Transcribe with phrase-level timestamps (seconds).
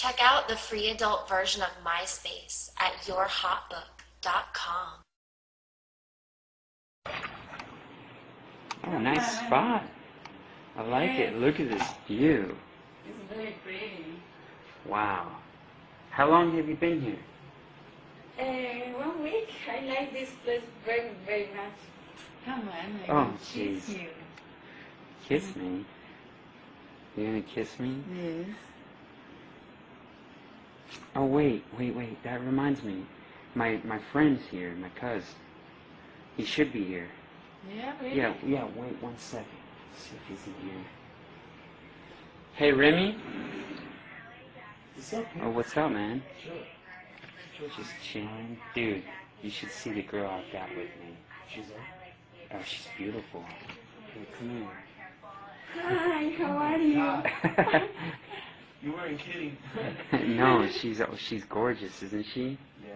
[0.00, 5.02] Check out the free adult version of MySpace at yourhotbook.com.
[8.86, 9.82] Oh, nice spot.
[10.76, 11.34] I like it.
[11.38, 12.56] Look at this view.
[13.08, 14.22] It's very pretty.
[14.86, 15.32] Wow.
[16.10, 17.18] How long have you been here?
[18.38, 18.44] Uh,
[19.04, 19.50] one week.
[19.68, 21.74] I like this place very, very much.
[22.44, 24.00] Come on, I Oh, will kiss jeez.
[24.00, 24.08] you.
[25.28, 25.84] Kiss me.
[27.16, 28.00] You gonna kiss me?
[28.14, 28.46] Yes.
[31.14, 32.22] Oh wait, wait, wait.
[32.22, 33.04] That reminds me.
[33.54, 34.72] My my friend's here.
[34.74, 35.26] My cousin.
[36.36, 37.08] He should be here.
[37.74, 38.16] Yeah, really?
[38.16, 38.64] Yeah, yeah.
[38.76, 39.46] Wait one second.
[39.96, 40.84] See if he's in here.
[42.54, 43.16] Hey, Remy.
[44.94, 46.22] What's up, Oh, what's up, man?
[46.42, 47.68] Sure.
[47.76, 49.02] Just chilling, dude.
[49.42, 51.16] You should see the girl I've got with me.
[51.52, 52.54] She's up.
[52.54, 53.44] Oh, she's beautiful.
[54.12, 54.68] Hey, come
[55.74, 57.88] Hi, how are you?
[58.80, 58.90] here.
[58.90, 59.56] You weren't kidding.
[60.36, 62.58] no, she's oh, she's gorgeous, isn't she?
[62.86, 62.94] Yeah.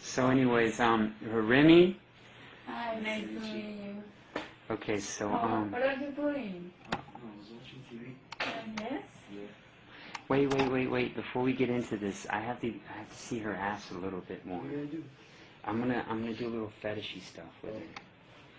[0.00, 1.98] So, anyways, um, Remy.
[2.66, 4.42] Hi, nice to meet you.
[4.70, 6.70] Okay, so Oh, um, what are you doing?
[6.92, 6.96] I
[7.38, 8.12] was watching TV.
[8.40, 9.02] Uh, yes?
[9.32, 9.40] Yeah.
[10.28, 11.14] wait, wait, wait, wait.
[11.14, 13.94] Before we get into this, I have to I have to see her ass a
[13.94, 14.58] little bit more.
[14.58, 15.04] What are you gonna do?
[15.64, 17.80] I'm gonna I'm gonna do a little fetishy stuff with her.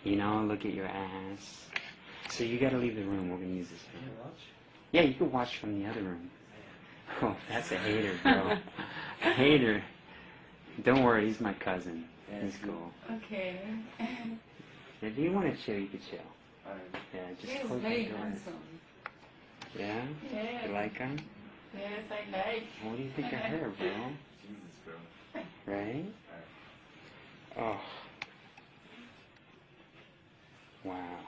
[0.03, 1.65] You know, look at your ass.
[2.29, 3.29] So you gotta leave the room.
[3.29, 3.79] We're gonna use this.
[3.91, 4.39] Can I watch?
[4.91, 6.29] Yeah, you can watch from the other room.
[7.21, 8.57] Oh, that's a hater, bro.
[9.23, 9.83] A hater.
[10.83, 12.05] Don't worry, he's my cousin.
[12.41, 12.91] He's cool.
[13.11, 13.59] Okay.
[14.99, 16.19] If you want to chill, you can chill.
[16.65, 16.81] Alright.
[17.13, 18.17] Yeah, just He's close very the door.
[18.17, 18.53] handsome.
[19.77, 20.01] Yeah?
[20.33, 20.63] Yes.
[20.67, 21.17] You like him?
[21.77, 22.63] Yes, I like.
[22.81, 23.87] What do you think of her, bro?
[24.41, 25.41] Jesus, bro.
[25.71, 26.05] Right?
[27.59, 27.61] Oh.
[27.63, 27.79] Wow.
[30.83, 31.19] Wow.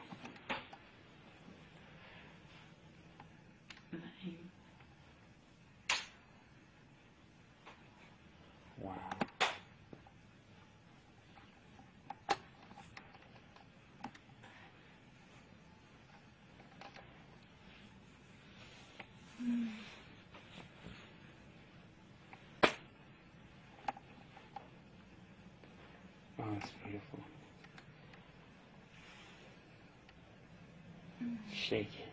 [31.67, 32.08] Shake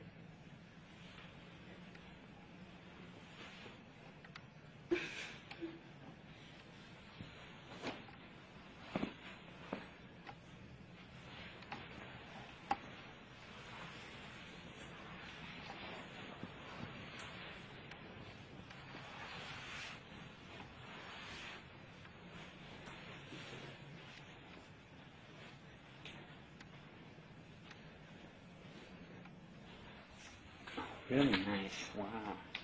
[31.08, 31.86] Really nice.
[31.96, 32.55] Wow.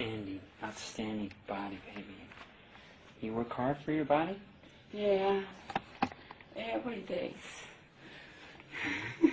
[0.00, 0.40] Outstanding.
[0.64, 2.06] Outstanding body, baby.
[3.20, 4.40] You work hard for your body?
[4.94, 5.42] Yeah.
[6.56, 7.34] Every day.
[8.82, 9.26] Mm-hmm.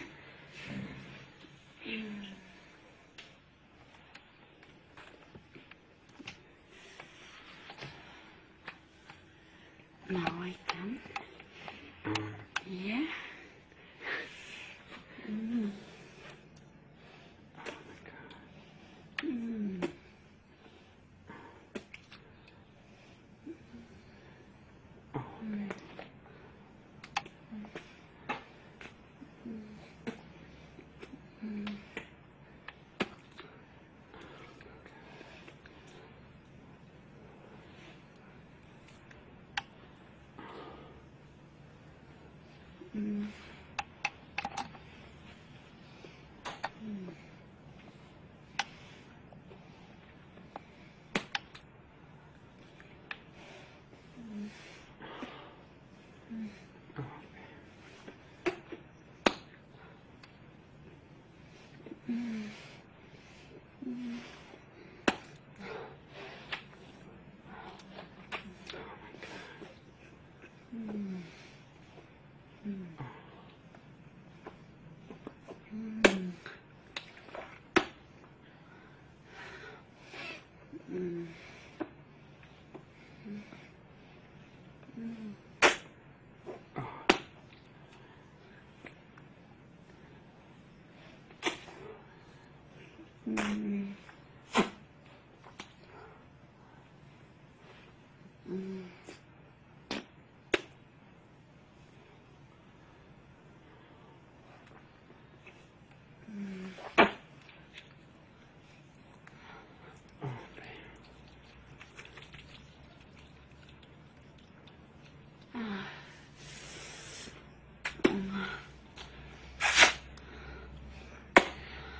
[93.38, 93.96] 嗯。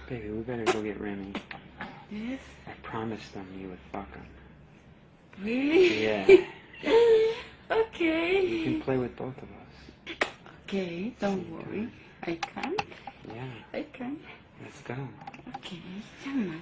[0.08, 1.34] Baby, we better go get Remy.
[2.10, 2.40] Yes.
[2.66, 4.26] I promised them you would fuck him.
[5.44, 6.04] Really?
[6.04, 6.28] Yeah.
[7.70, 8.46] Okay.
[8.46, 10.16] You can play with both of us.
[10.64, 11.90] Okay, don't worry.
[12.24, 12.76] I can.
[13.34, 13.44] Yeah,
[13.74, 14.18] I can.
[14.64, 14.96] let's go.
[15.58, 15.82] Okay,
[16.24, 16.62] come on.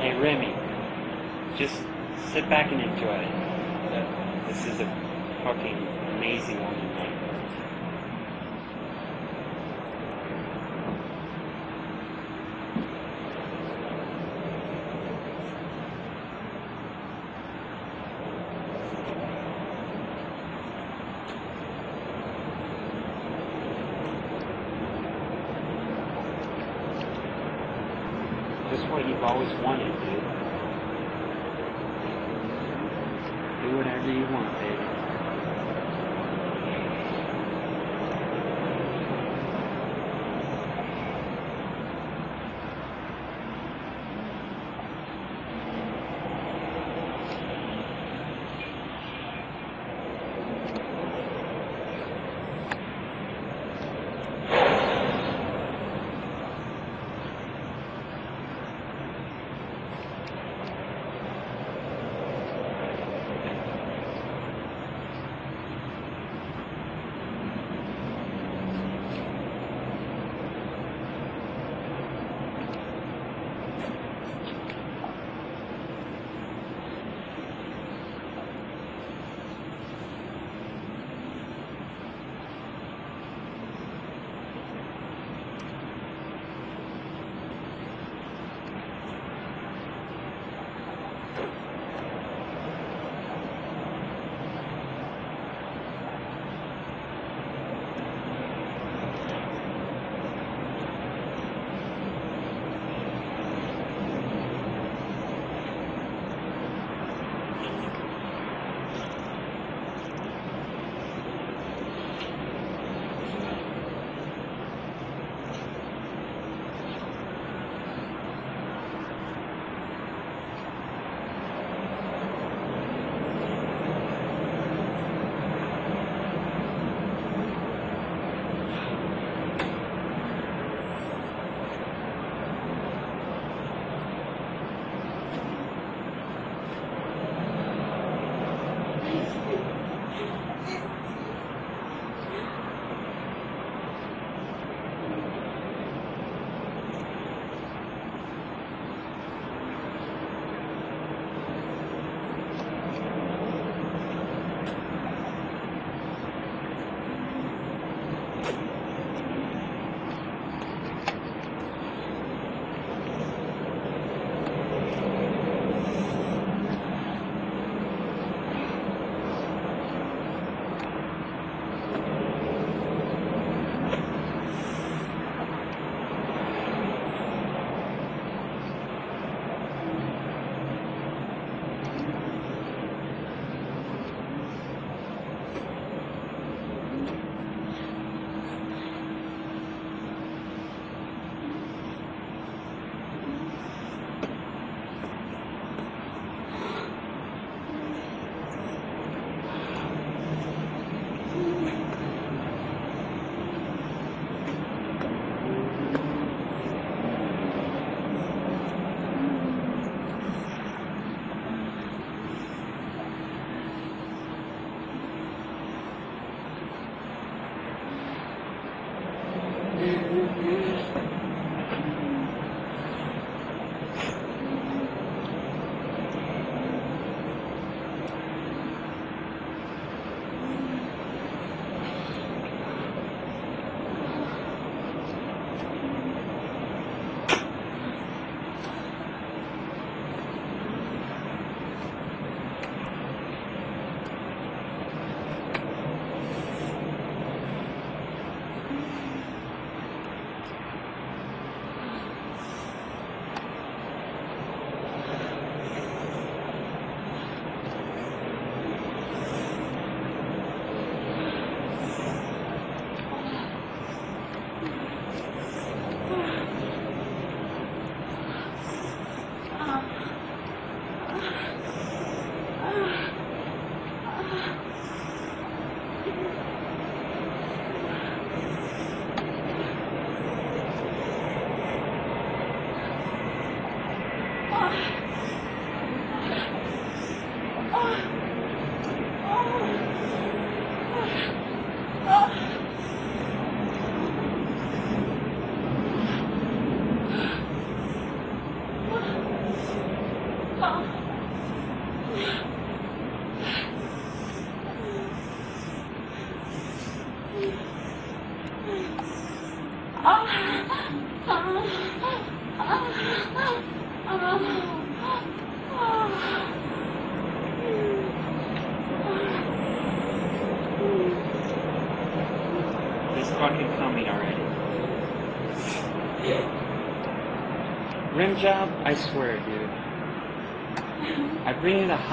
[0.00, 0.54] Hey, Remy,
[1.58, 1.74] just
[2.32, 4.46] sit back and enjoy it.
[4.46, 4.86] This is a
[5.42, 5.76] fucking
[6.16, 7.27] amazing woman.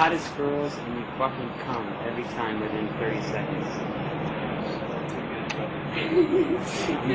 [0.06, 3.66] Hottest girls and you fucking come every time within 30 seconds.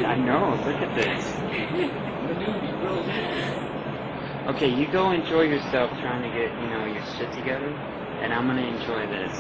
[0.07, 1.23] I know, look at this.
[4.49, 7.71] Okay, you go enjoy yourself trying to get, you know, your shit together,
[8.23, 9.39] and I'm gonna enjoy this.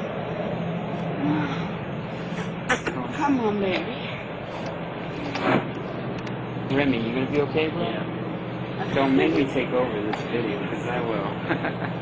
[3.15, 3.97] Come on, baby.
[6.75, 8.93] Remy, you gonna be okay, bro?
[8.93, 11.27] Don't make me take over this video, because I will.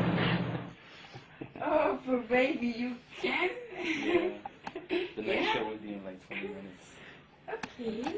[1.62, 3.50] Oh, for baby, you can.
[4.04, 4.28] Yeah.
[5.16, 5.52] The next Yeah.
[5.52, 6.86] show will be in like 20 minutes.
[7.48, 8.13] Okay.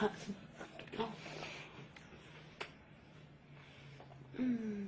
[0.00, 0.10] 好，
[4.36, 4.83] 嗯。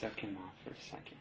[0.00, 1.16] Suck him off for a second.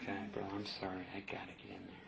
[0.00, 1.06] Okay, bro, I'm sorry.
[1.14, 2.07] I gotta get in there.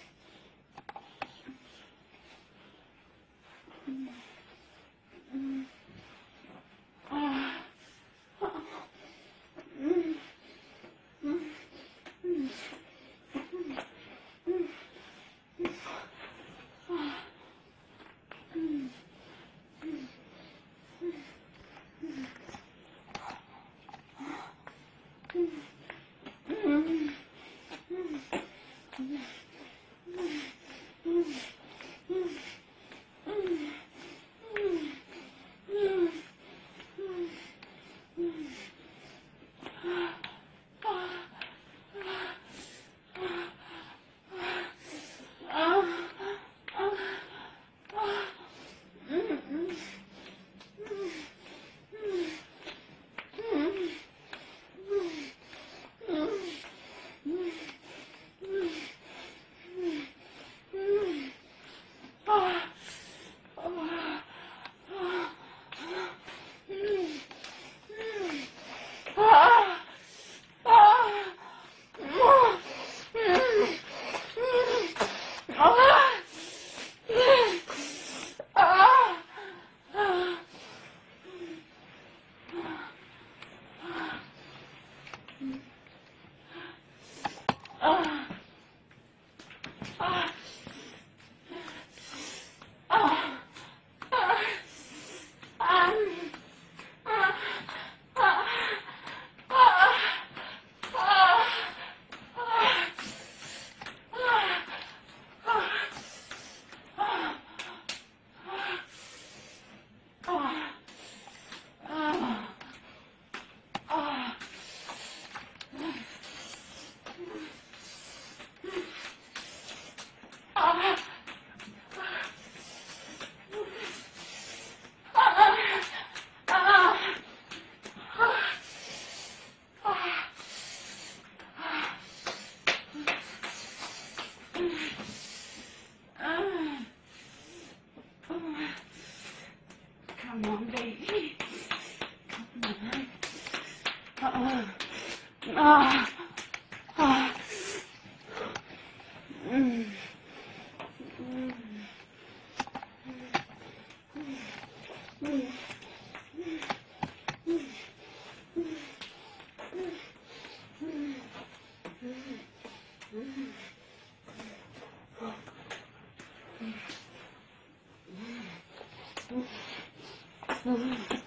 [170.63, 171.21] 嗯。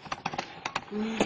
[0.90, 1.23] 嗯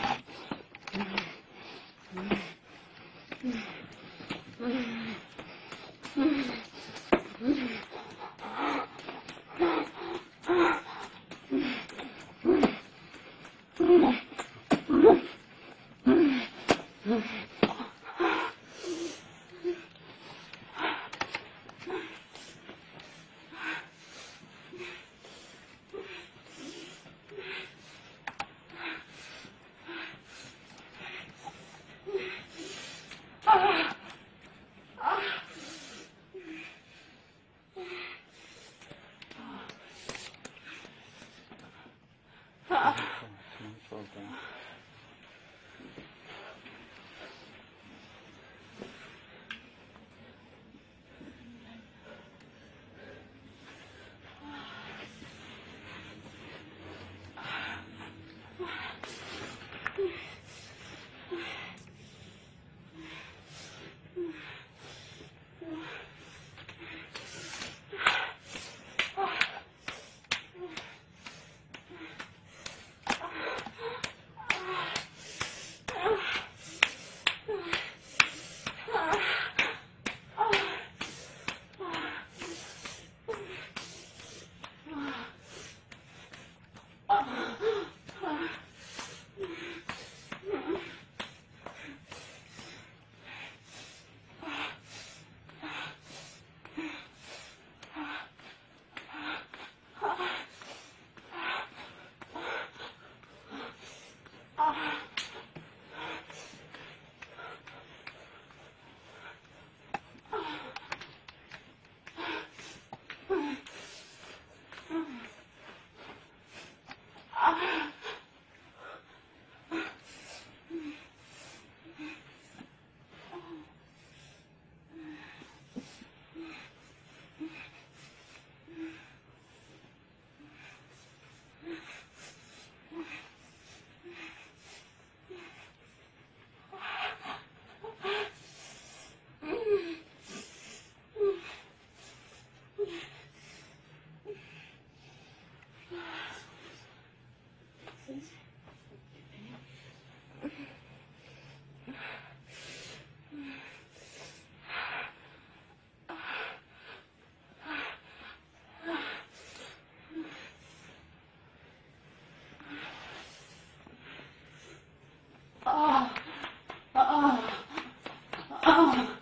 [168.81, 169.18] Ah.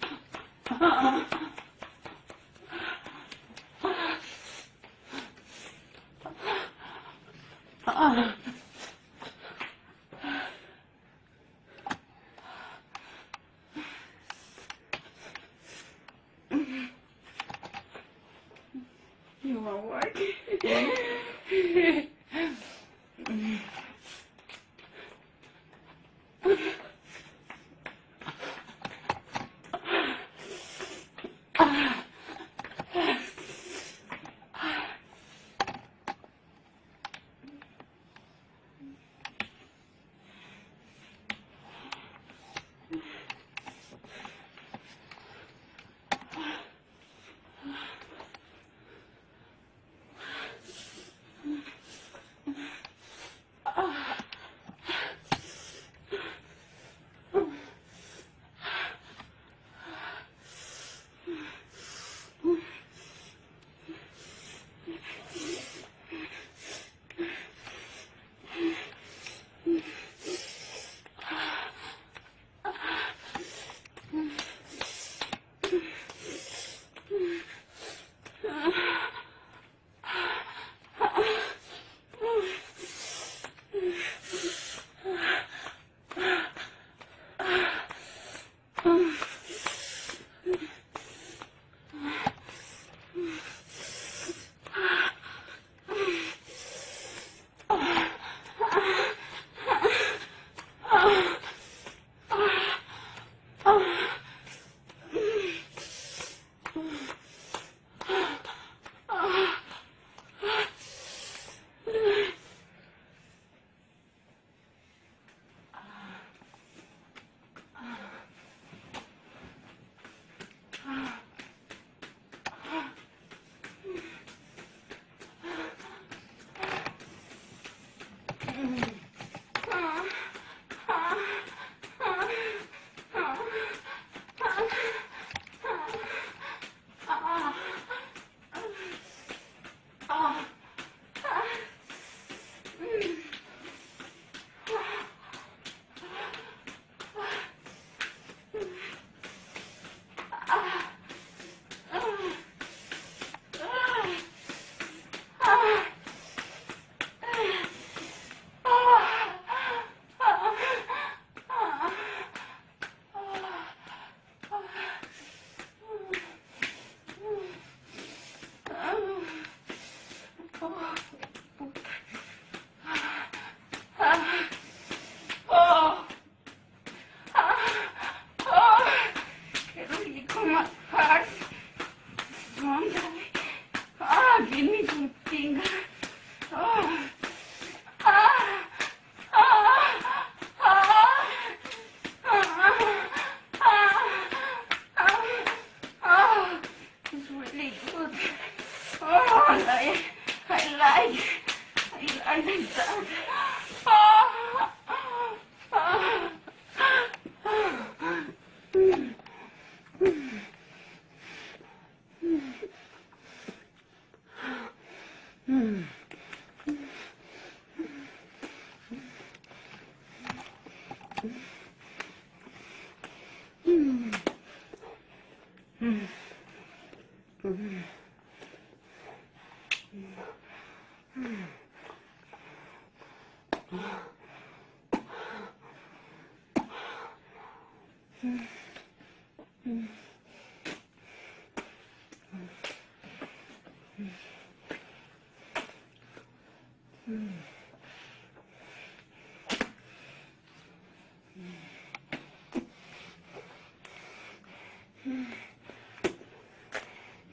[227.46, 227.78] Mm-hmm.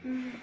[0.03, 0.33] Get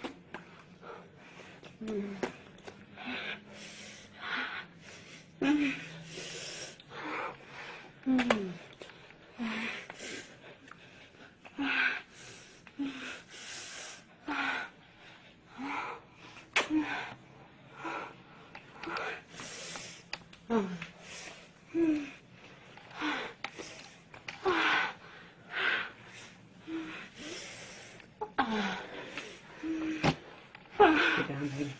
[31.29, 31.75] down, baby.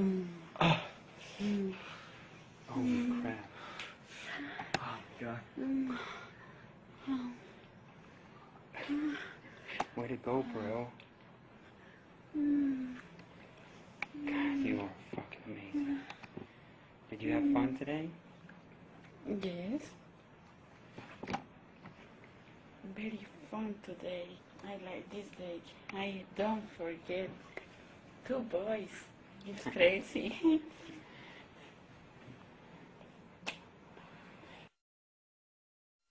[0.00, 0.26] Mm.
[2.68, 3.48] Holy crap.
[4.80, 5.40] Oh god.
[9.96, 10.86] Way to go, bro.
[14.26, 15.98] God, you are fucking amazing.
[17.10, 18.08] Did you have fun today?
[19.42, 19.82] Yes.
[22.96, 24.28] Very fun today.
[24.66, 25.60] I like this day.
[25.92, 27.30] I don't forget
[28.26, 28.88] two boys.
[29.46, 30.60] It's crazy.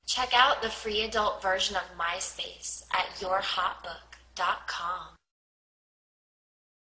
[0.06, 5.13] Check out the free adult version of MySpace at yourhotbook.com.